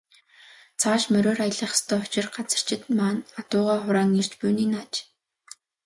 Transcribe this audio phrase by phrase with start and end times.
[0.79, 4.93] Цааш мориор аялах ёстой учир газарчид маань адуугаа хураан ирж буй нь энэ аж.